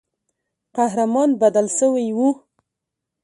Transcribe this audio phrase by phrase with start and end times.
[0.75, 2.29] قهرمان بدل سوی وو.